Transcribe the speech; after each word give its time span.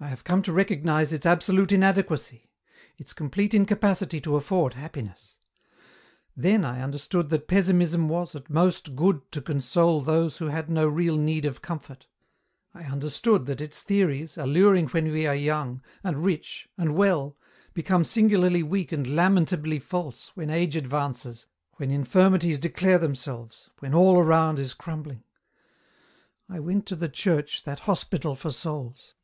I 0.00 0.06
have 0.06 0.22
come 0.22 0.42
to 0.42 0.52
recognize 0.52 1.12
its 1.12 1.26
absolute 1.26 1.72
inadequacy, 1.72 2.48
its 2.98 3.12
complete 3.12 3.52
incapacity 3.52 4.20
to 4.20 4.36
afford 4.36 4.74
happiness. 4.74 5.38
Then 6.36 6.64
I 6.64 6.82
understood 6.82 7.30
that 7.30 7.48
Pessimism 7.48 8.08
was, 8.08 8.36
at 8.36 8.48
most, 8.48 8.94
good 8.94 9.22
to 9.32 9.42
console 9.42 10.00
those 10.00 10.36
who 10.36 10.44
had 10.46 10.70
no 10.70 10.86
real 10.86 11.16
need 11.16 11.44
of 11.44 11.62
comfort; 11.62 12.06
I 12.72 12.84
understood 12.84 13.46
that 13.46 13.60
its 13.60 13.82
theories, 13.82 14.38
alluring 14.38 14.86
when 14.90 15.10
we 15.10 15.26
are 15.26 15.34
young, 15.34 15.82
and 16.04 16.22
rich, 16.24 16.68
and 16.78 16.94
well, 16.94 17.36
become 17.74 18.04
singularly 18.04 18.62
weak 18.62 18.92
and 18.92 19.04
lamentably 19.04 19.80
false, 19.80 20.30
when 20.36 20.48
age 20.48 20.76
advances, 20.76 21.46
when 21.74 21.90
in 21.90 22.04
firmities 22.04 22.60
declare 22.60 22.98
themselves, 23.00 23.68
when 23.80 23.94
all 23.94 24.16
around 24.20 24.60
is 24.60 24.74
crumbling, 24.74 25.24
*' 25.88 26.48
I 26.48 26.60
went 26.60 26.86
to 26.86 26.94
the 26.94 27.08
church, 27.08 27.64
that 27.64 27.80
hospital 27.80 28.36
for 28.36 28.52
souls. 28.52 29.16